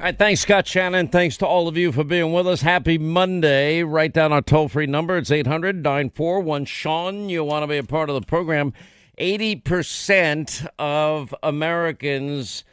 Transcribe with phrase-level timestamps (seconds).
[0.00, 1.08] All right, thanks, Scott Shannon.
[1.08, 2.62] Thanks to all of you for being with us.
[2.62, 3.82] Happy Monday.
[3.82, 5.18] Write down our toll free number.
[5.18, 7.28] It's 800 941 Sean.
[7.28, 8.72] You want to be a part of the program.
[9.20, 12.64] 80% of Americans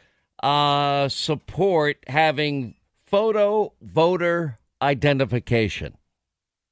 [0.42, 5.98] uh, support having photo voter identification.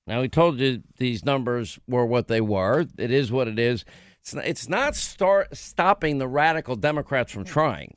[0.06, 2.86] Now, we told you these numbers were what they were.
[2.96, 3.84] It is what it is.
[4.22, 7.92] It's not, it's not start, stopping the radical Democrats from trying.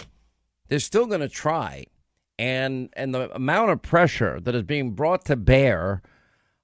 [0.68, 1.86] They're still going to try
[2.40, 6.02] and and the amount of pressure that is being brought to bear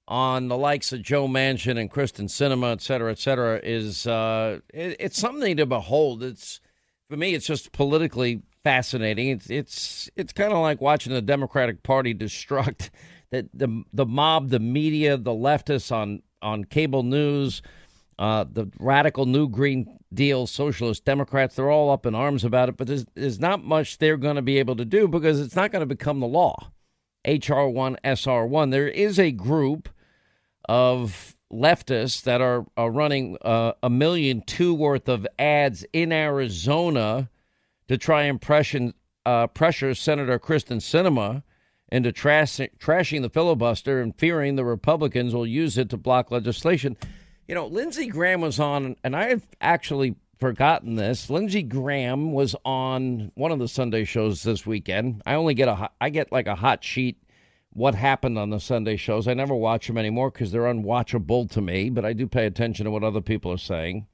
[0.08, 4.60] on the likes of Joe Manchin and Kyrsten Sinema, et cetera, et cetera, is uh,
[4.72, 6.22] it, it's something to behold.
[6.22, 6.60] It's
[7.10, 9.28] for me, it's just politically fascinating.
[9.28, 12.88] It's it's it's kind of like watching the Democratic Party destruct
[13.30, 17.60] that the the mob, the media, the leftists on on cable news,
[18.18, 22.76] uh, the radical New Green Deal socialist Democrats, they're all up in arms about it,
[22.76, 25.70] but there's, there's not much they're going to be able to do because it's not
[25.70, 26.70] going to become the law.
[27.26, 28.70] HR1, SR1.
[28.70, 29.88] There is a group
[30.68, 37.28] of leftists that are, are running uh, a million two worth of ads in Arizona
[37.88, 38.92] to try and pressure,
[39.24, 41.42] uh, pressure Senator Kyrsten Sinema
[41.92, 46.96] into trash, trashing the filibuster and fearing the Republicans will use it to block legislation.
[47.46, 51.30] You know, Lindsey Graham was on, and I have actually forgotten this.
[51.30, 55.22] Lindsey Graham was on one of the Sunday shows this weekend.
[55.24, 57.22] I only get a, I get like a hot sheet
[57.76, 59.28] what happened on the Sunday shows.
[59.28, 62.84] I never watch them anymore because they're unwatchable to me, but I do pay attention
[62.84, 64.06] to what other people are saying.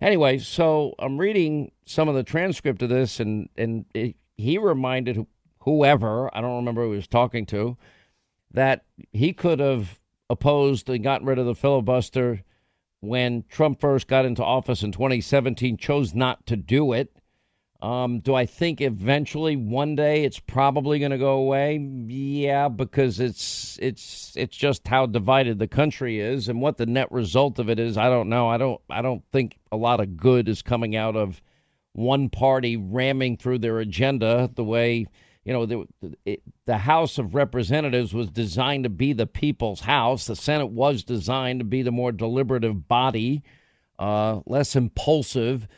[0.00, 5.24] Anyway, so I'm reading some of the transcript of this, and and it, he reminded
[5.60, 7.76] whoever I don't remember who he was talking to
[8.50, 12.42] that he could have opposed and gotten rid of the filibuster
[13.00, 17.12] when Trump first got into office in 2017, chose not to do it.
[17.82, 21.76] Um, do I think eventually one day it's probably going to go away?
[21.76, 27.12] Yeah, because it's it's it's just how divided the country is, and what the net
[27.12, 27.98] result of it is.
[27.98, 28.48] I don't know.
[28.48, 31.42] I don't I don't think a lot of good is coming out of
[31.92, 35.06] one party ramming through their agenda the way
[35.46, 35.86] you know, the,
[36.24, 40.26] it, the House of Representatives was designed to be the people's house.
[40.26, 43.44] The Senate was designed to be the more deliberative body,
[43.96, 45.68] uh, less impulsive,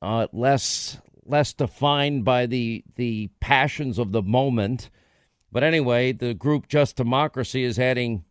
[0.00, 4.88] uh, less less defined by the the passions of the moment.
[5.50, 8.24] But anyway, the group Just Democracy is adding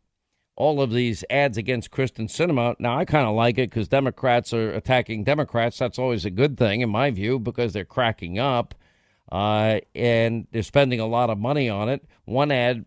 [0.56, 2.76] all of these ads against Kyrsten Sinema.
[2.80, 5.80] Now, I kind of like it because Democrats are attacking Democrats.
[5.80, 8.74] That's always a good thing, in my view, because they're cracking up
[9.32, 12.06] uh, and they're spending a lot of money on it.
[12.26, 12.86] One ad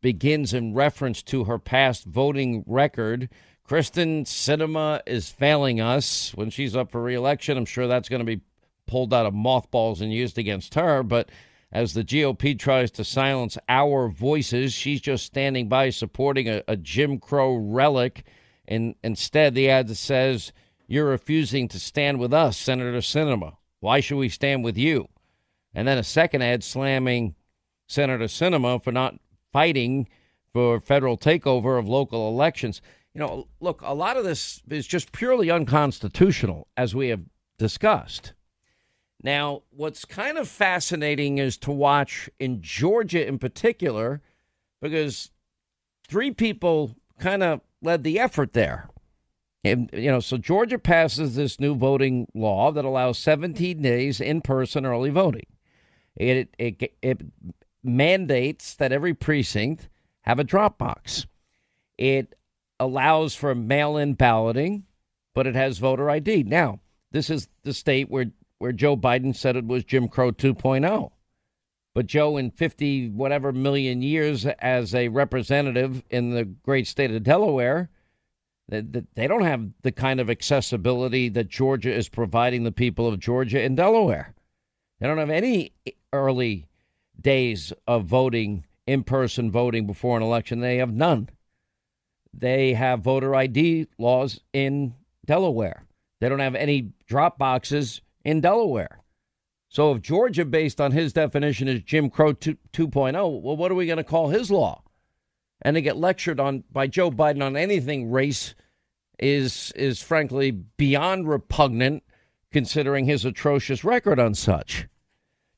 [0.00, 3.28] begins in reference to her past voting record.
[3.68, 7.56] Kyrsten Sinema is failing us when she's up for reelection.
[7.56, 8.42] I'm sure that's going to be
[8.86, 11.02] pulled out of mothballs and used against her.
[11.02, 11.30] But
[11.72, 16.76] as the GOP tries to silence our voices, she's just standing by supporting a, a
[16.76, 18.24] Jim Crow relic.
[18.66, 20.52] And instead, the ad says,
[20.88, 23.56] You're refusing to stand with us, Senator Sinema.
[23.78, 25.08] Why should we stand with you?
[25.74, 27.34] And then a second ad slamming
[27.86, 29.16] Senator Sinema for not
[29.52, 30.08] fighting
[30.52, 32.80] for federal takeover of local elections.
[33.14, 37.22] You know, look, a lot of this is just purely unconstitutional, as we have
[37.58, 38.32] discussed.
[39.22, 44.22] Now, what's kind of fascinating is to watch in Georgia in particular,
[44.80, 45.30] because
[46.08, 48.88] three people kind of led the effort there.
[49.62, 54.40] And, you know, so Georgia passes this new voting law that allows 17 days in
[54.40, 55.46] person early voting.
[56.16, 57.20] It, it, it
[57.82, 59.88] mandates that every precinct
[60.22, 61.26] have a drop box.
[61.98, 62.34] It
[62.78, 64.84] allows for mail in balloting,
[65.34, 66.44] but it has voter ID.
[66.44, 66.80] Now,
[67.12, 68.26] this is the state where,
[68.58, 71.10] where Joe Biden said it was Jim Crow 2.0.
[71.92, 77.22] But Joe, in 50 whatever million years as a representative in the great state of
[77.24, 77.90] Delaware,
[78.68, 78.82] they,
[79.14, 83.60] they don't have the kind of accessibility that Georgia is providing the people of Georgia
[83.60, 84.34] and Delaware.
[85.00, 85.72] They don't have any
[86.12, 86.66] early
[87.20, 90.60] days of voting, in person voting before an election.
[90.60, 91.28] They have none.
[92.32, 94.94] They have voter ID laws in
[95.26, 95.84] Delaware.
[96.20, 99.00] They don't have any drop boxes in Delaware.
[99.68, 103.76] So if Georgia, based on his definition, is Jim Crow 2, 2.0, well, what are
[103.76, 104.82] we going to call his law?
[105.62, 108.54] And to get lectured on by Joe Biden on anything race
[109.18, 112.02] is is frankly beyond repugnant
[112.50, 114.88] considering his atrocious record on such.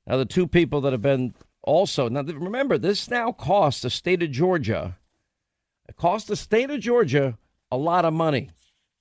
[0.07, 4.23] Now, the two people that have been also now remember this now costs the state
[4.23, 4.99] of Georgia,
[5.89, 7.39] it costs the state of Georgia
[7.71, 8.51] a lot of money.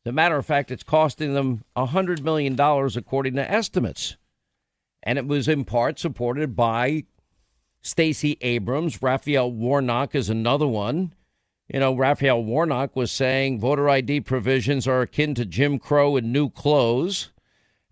[0.06, 4.18] As a matter of fact, it's costing them a hundred million dollars according to estimates,
[5.04, 7.06] and it was in part supported by
[7.82, 9.02] Stacey Abrams.
[9.02, 11.14] Raphael Warnock is another one.
[11.72, 16.34] You know, Raphael Warnock was saying voter ID provisions are akin to Jim Crow and
[16.34, 17.32] new clothes,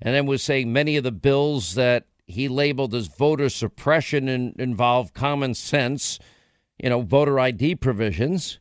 [0.02, 4.56] and then was saying many of the bills that he labeled as voter suppression and
[4.60, 6.20] involve common sense,
[6.78, 8.60] you know, voter ID provisions.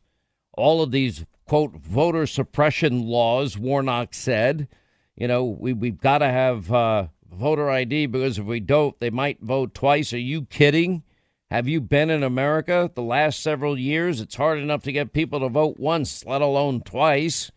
[0.57, 4.67] All of these, quote, voter suppression laws, Warnock said,
[5.15, 9.11] you know, we, we've got to have uh, voter ID because if we don't, they
[9.11, 10.13] might vote twice.
[10.13, 11.03] Are you kidding?
[11.51, 14.19] Have you been in America the last several years?
[14.19, 17.51] It's hard enough to get people to vote once, let alone twice.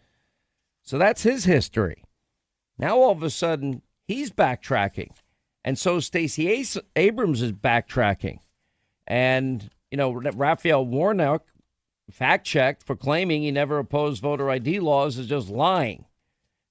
[0.82, 2.04] So that's his history.
[2.76, 5.12] Now all of a sudden, he's backtracking.
[5.64, 6.64] And so Stacey
[6.96, 8.38] Abrams is backtracking.
[9.06, 11.46] And, you know, Raphael Warnock,
[12.10, 16.04] fact checked for claiming he never opposed voter ID laws, is just lying.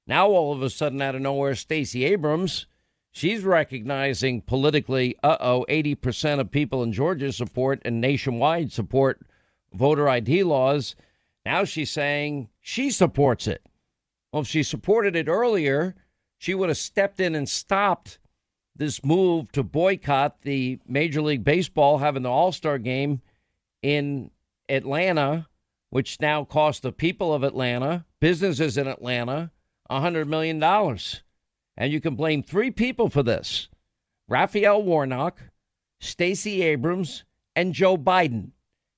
[0.07, 2.67] Now, all of a sudden, out of nowhere, Stacey Abrams
[3.13, 9.19] She's recognizing politically, uh oh, 80% of people in Georgia support and nationwide support
[9.73, 10.95] voter ID laws.
[11.45, 13.65] Now she's saying she supports it.
[14.31, 15.95] Well, if she supported it earlier,
[16.37, 18.17] she would have stepped in and stopped
[18.75, 23.21] this move to boycott the Major League Baseball having the All Star game
[23.81, 24.31] in
[24.69, 25.47] Atlanta,
[25.89, 29.51] which now costs the people of Atlanta, businesses in Atlanta,
[29.89, 30.61] $100 million.
[31.77, 33.69] And you can blame three people for this
[34.27, 35.39] Raphael Warnock,
[35.99, 37.25] Stacey Abrams,
[37.55, 38.51] and Joe Biden,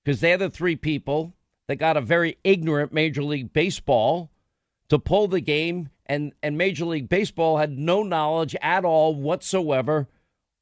[0.03, 1.33] because they're the three people
[1.67, 4.29] that got a very ignorant Major League Baseball
[4.89, 10.07] to pull the game, and, and Major League Baseball had no knowledge at all whatsoever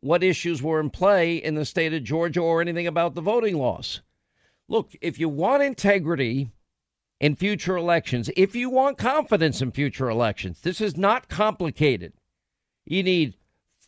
[0.01, 3.57] what issues were in play in the state of Georgia or anything about the voting
[3.57, 4.01] laws.
[4.67, 6.51] Look, if you want integrity
[7.21, 8.31] in future elections.
[8.35, 12.13] If you want confidence in future elections, this is not complicated.
[12.83, 13.35] You need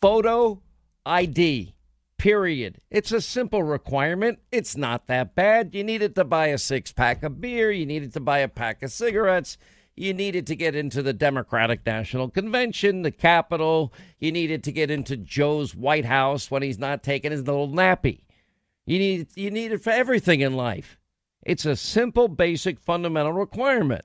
[0.00, 0.62] photo
[1.04, 1.74] ID,
[2.16, 2.80] period.
[2.90, 4.38] It's a simple requirement.
[4.52, 5.74] It's not that bad.
[5.74, 8.38] You need it to buy a six pack of beer, you need it to buy
[8.38, 9.58] a pack of cigarettes.
[9.96, 13.92] You needed to get into the Democratic National Convention, the Capitol.
[14.18, 18.22] You needed to get into Joe's White House when he's not taking his little nappy.
[18.86, 20.98] You need you need it for everything in life.
[21.44, 24.04] It's a simple, basic, fundamental requirement.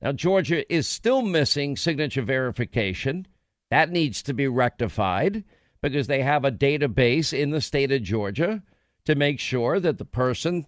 [0.00, 3.26] Now, Georgia is still missing signature verification.
[3.70, 5.44] That needs to be rectified
[5.82, 8.62] because they have a database in the state of Georgia
[9.04, 10.66] to make sure that the person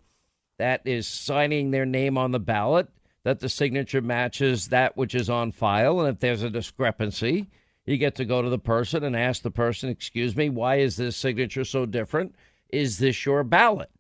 [0.59, 2.89] that is signing their name on the ballot
[3.25, 7.49] that the signature matches that which is on file and if there's a discrepancy
[7.87, 10.97] you get to go to the person and ask the person excuse me why is
[10.97, 12.35] this signature so different
[12.71, 13.91] is this your ballot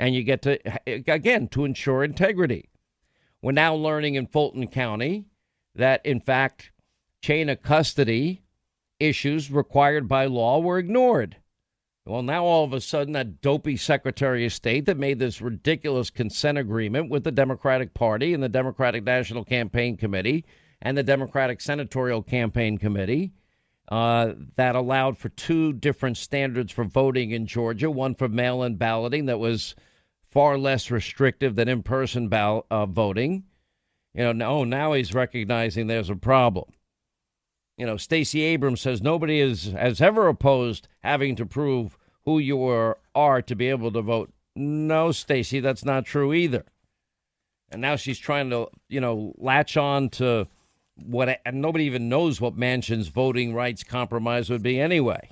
[0.00, 2.70] and you get to, again, to ensure integrity.
[3.42, 5.26] We're now learning in Fulton County
[5.74, 6.72] that, in fact,
[7.20, 8.42] chain of custody
[8.98, 11.36] issues required by law were ignored.
[12.10, 16.10] Well, now all of a sudden, that dopey Secretary of State that made this ridiculous
[16.10, 20.44] consent agreement with the Democratic Party and the Democratic National Campaign Committee
[20.82, 23.32] and the Democratic Senatorial Campaign Committee
[23.92, 28.74] uh, that allowed for two different standards for voting in Georgia one for mail in
[28.74, 29.76] balloting that was
[30.32, 33.44] far less restrictive than in person ball- uh, voting.
[34.14, 36.72] You know, now, oh, now he's recognizing there's a problem.
[37.76, 42.66] You know, Stacey Abrams says nobody is, has ever opposed having to prove who you
[42.66, 44.32] are, are to be able to vote.
[44.56, 46.64] No, Stacey, that's not true either.
[47.70, 50.48] And now she's trying to, you know, latch on to
[50.96, 55.30] what, and nobody even knows what Manchin's voting rights compromise would be anyway.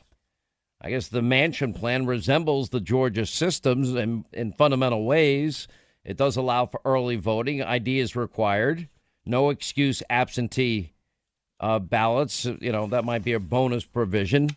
[0.80, 5.66] I guess the Mansion plan resembles the Georgia systems in, in fundamental ways.
[6.04, 7.62] It does allow for early voting.
[7.62, 8.88] ID is required.
[9.26, 10.92] No excuse absentee
[11.60, 12.44] uh, ballots.
[12.44, 14.50] You know, that might be a bonus provision.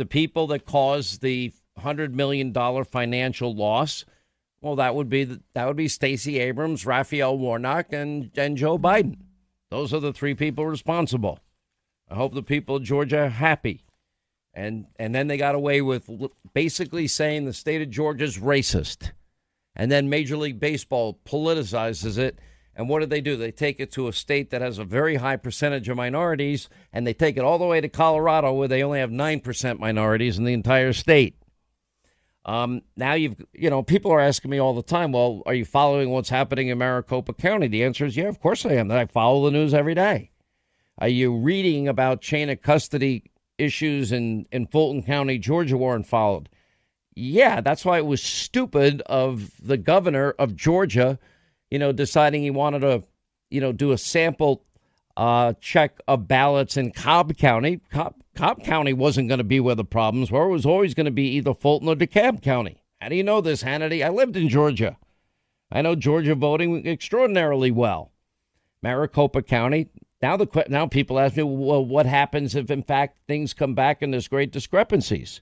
[0.00, 2.54] The people that caused the $100 million
[2.84, 4.04] financial loss,
[4.60, 9.18] well, that would be that would be Stacey Abrams, Raphael Warnock, and, and Joe Biden.
[9.70, 11.40] Those are the three people responsible.
[12.08, 13.84] I hope the people of Georgia are happy
[14.54, 16.10] and and then they got away with
[16.54, 19.12] basically saying the state of Georgia is racist,
[19.76, 22.38] and then Major League Baseball politicizes it.
[22.74, 23.36] And what do they do?
[23.36, 27.06] They take it to a state that has a very high percentage of minorities, and
[27.06, 30.38] they take it all the way to Colorado, where they only have nine percent minorities
[30.38, 31.36] in the entire state.
[32.44, 35.64] Um, now you've, you know, people are asking me all the time, well, are you
[35.64, 37.68] following what's happening in Maricopa County?
[37.68, 38.90] The answer is yeah, of course I am.
[38.90, 40.30] I follow the news every day.
[40.98, 46.48] Are you reading about chain of custody issues in, in Fulton County, Georgia weren't followed.
[47.14, 51.18] Yeah, that's why it was stupid of the governor of Georgia,
[51.70, 53.04] you know, deciding he wanted to,
[53.50, 54.64] you know, do a sample
[55.16, 57.80] uh, check of ballots in Cobb County.
[57.90, 60.44] Cobb, Cobb County wasn't going to be where the problems were.
[60.46, 62.82] It was always going to be either Fulton or DeKalb County.
[63.00, 64.04] How do you know this, Hannity?
[64.04, 64.96] I lived in Georgia.
[65.72, 68.12] I know Georgia voting extraordinarily well.
[68.82, 69.88] Maricopa County.
[70.22, 74.02] Now the now people ask me, well, what happens if in fact things come back
[74.02, 75.40] and there's great discrepancies?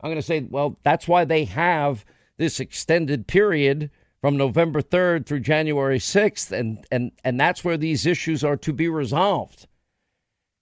[0.00, 2.04] I'm going to say, well, that's why they have
[2.36, 8.06] this extended period from November 3rd through January 6th, and and and that's where these
[8.06, 9.66] issues are to be resolved.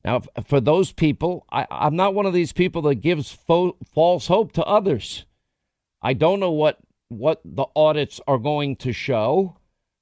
[0.05, 4.29] Now, for those people, I, am not one of these people that gives fo- false
[4.29, 5.27] hope to others.
[6.01, 9.57] I don't know what what the audits are going to show.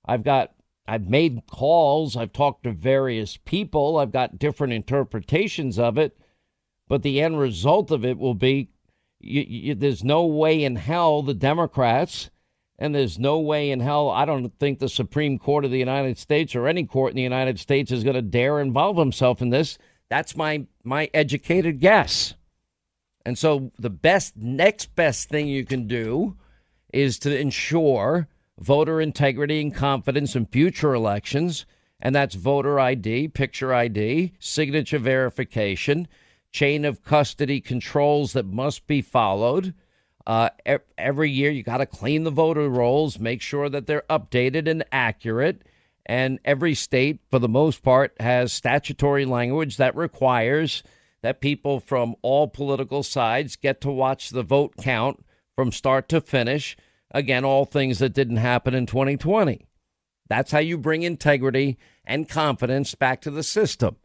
[0.04, 0.52] I've got
[0.86, 6.16] I've made calls, I've talked to various people, I've got different interpretations of it,
[6.88, 8.70] but the end result of it will be
[9.18, 12.30] you, you, there's no way in hell the Democrats
[12.78, 16.18] and there's no way in hell I don't think the Supreme Court of the United
[16.18, 19.50] States or any court in the United States is going to dare involve himself in
[19.50, 19.78] this.
[20.08, 22.34] That's my my educated guess.
[23.24, 26.36] And so the best next best thing you can do
[26.92, 28.28] is to ensure
[28.58, 31.66] voter integrity and confidence in future elections,
[32.00, 36.08] and that's voter ID, picture ID, signature verification,
[36.52, 39.74] chain of custody controls that must be followed.
[40.26, 40.50] Uh,
[40.98, 44.84] every year, you got to clean the voter rolls, make sure that they're updated and
[44.90, 45.62] accurate.
[46.04, 50.82] And every state, for the most part, has statutory language that requires
[51.22, 56.20] that people from all political sides get to watch the vote count from start to
[56.20, 56.76] finish.
[57.12, 59.66] Again, all things that didn't happen in 2020.
[60.28, 63.96] That's how you bring integrity and confidence back to the system.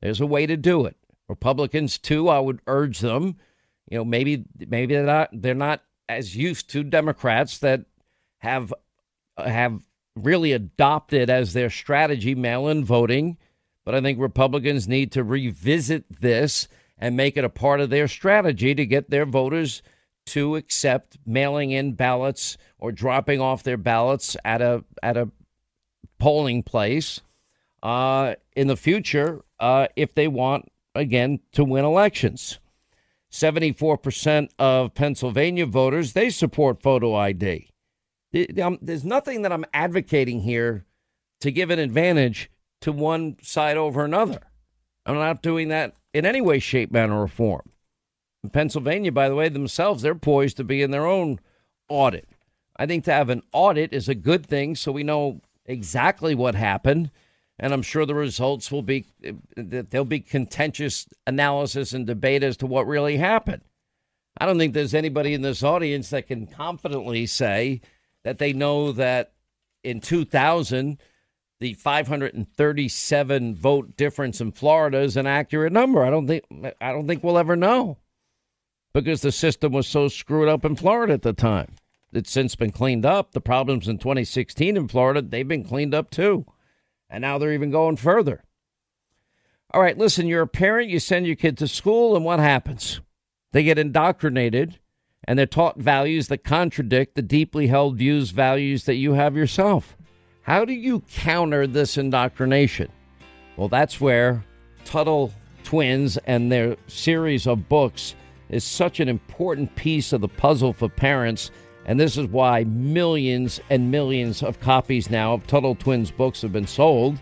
[0.00, 0.96] There's a way to do it.
[1.28, 3.36] Republicans, too, I would urge them.
[3.88, 7.84] You know, maybe maybe they're not they're not as used to Democrats that
[8.38, 8.72] have
[9.38, 9.80] have
[10.16, 13.36] really adopted as their strategy mail-in voting
[13.84, 18.08] but I think Republicans need to revisit this and make it a part of their
[18.08, 19.82] strategy to get their voters
[20.26, 25.30] to accept mailing in ballots or dropping off their ballots at a at a
[26.18, 27.20] polling place
[27.82, 32.58] uh, in the future uh, if they want again to win elections.
[33.34, 37.68] 74% of Pennsylvania voters they support photo ID.
[38.62, 40.84] Um, there's nothing that I'm advocating here
[41.40, 42.48] to give an advantage
[42.82, 44.38] to one side over another.
[45.04, 47.70] I'm not doing that in any way, shape, manner, or form.
[48.44, 51.40] In Pennsylvania, by the way, themselves, they're poised to be in their own
[51.88, 52.28] audit.
[52.76, 56.54] I think to have an audit is a good thing so we know exactly what
[56.54, 57.10] happened.
[57.58, 59.06] And I'm sure the results will be
[59.56, 63.62] that there'll be contentious analysis and debate as to what really happened.
[64.38, 67.80] I don't think there's anybody in this audience that can confidently say
[68.24, 69.32] that they know that
[69.84, 70.98] in 2000
[71.60, 76.04] the 537 vote difference in Florida is an accurate number.
[76.04, 76.44] I don't think
[76.80, 77.98] I don't think we'll ever know
[78.92, 81.76] because the system was so screwed up in Florida at the time.
[82.12, 83.32] It's since been cleaned up.
[83.32, 86.46] The problems in 2016 in Florida, they've been cleaned up too.
[87.14, 88.42] And now they're even going further.
[89.72, 93.00] All right, listen, you're a parent, you send your kid to school, and what happens?
[93.52, 94.80] They get indoctrinated
[95.22, 99.96] and they're taught values that contradict the deeply held views, values that you have yourself.
[100.42, 102.90] How do you counter this indoctrination?
[103.56, 104.44] Well, that's where
[104.84, 108.16] Tuttle Twins and their series of books
[108.48, 111.52] is such an important piece of the puzzle for parents.
[111.86, 116.52] And this is why millions and millions of copies now of Tuttle Twins books have
[116.52, 117.18] been sold.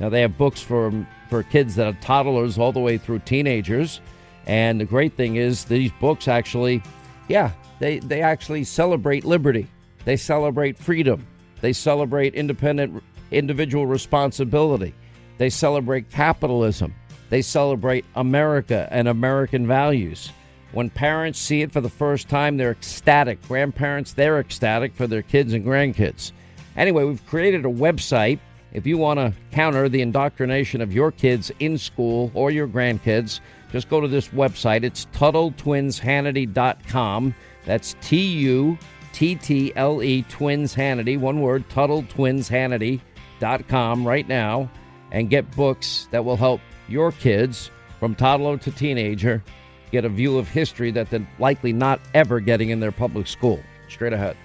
[0.00, 0.92] Now, they have books for,
[1.28, 4.00] for kids that are toddlers all the way through teenagers.
[4.46, 6.82] And the great thing is, these books actually,
[7.28, 9.66] yeah, they, they actually celebrate liberty,
[10.04, 11.26] they celebrate freedom,
[11.60, 14.94] they celebrate independent individual responsibility.
[15.38, 16.94] They celebrate capitalism.
[17.28, 20.30] They celebrate America and American values.
[20.76, 23.40] When parents see it for the first time, they're ecstatic.
[23.48, 26.32] Grandparents, they're ecstatic for their kids and grandkids.
[26.76, 28.38] Anyway, we've created a website.
[28.74, 33.40] If you want to counter the indoctrination of your kids in school or your grandkids,
[33.72, 34.84] just go to this website.
[34.84, 37.34] It's TuttleTwinsHannity.com.
[37.64, 38.76] That's T U
[39.14, 44.70] T T L E Twins Hannity, one word, Tuttle Twins Hannity.com right now
[45.10, 49.42] and get books that will help your kids from toddler to teenager
[49.90, 53.62] get a view of history that they're likely not ever getting in their public school.
[53.88, 54.36] Straight ahead.